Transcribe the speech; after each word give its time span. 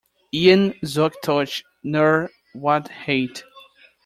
Een 0.29 0.77
zoektocht 0.79 1.67
naar 1.81 2.31
waarheid. 2.51 3.35